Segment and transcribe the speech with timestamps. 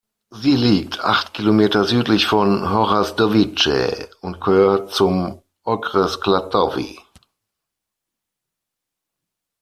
[0.31, 6.97] Sie liegt acht Kilometer südlich von Horažďovice und gehört zum Okres Klatovy.